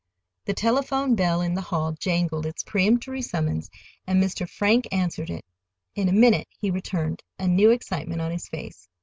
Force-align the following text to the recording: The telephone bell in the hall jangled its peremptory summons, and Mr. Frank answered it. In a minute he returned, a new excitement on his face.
The 0.45 0.55
telephone 0.55 1.13
bell 1.13 1.41
in 1.41 1.53
the 1.53 1.61
hall 1.61 1.91
jangled 1.91 2.47
its 2.47 2.63
peremptory 2.63 3.21
summons, 3.21 3.69
and 4.07 4.19
Mr. 4.19 4.49
Frank 4.49 4.87
answered 4.91 5.29
it. 5.29 5.45
In 5.93 6.09
a 6.09 6.11
minute 6.11 6.47
he 6.49 6.71
returned, 6.71 7.21
a 7.37 7.47
new 7.47 7.69
excitement 7.69 8.19
on 8.19 8.31
his 8.31 8.49
face. 8.49 8.89